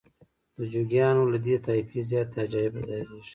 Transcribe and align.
د 0.57 0.57
جوګیانو 0.73 1.23
له 1.31 1.37
دې 1.45 1.55
طایفې 1.65 2.01
زیاتې 2.09 2.35
عجایب 2.43 2.73
ظاهریږي. 2.87 3.29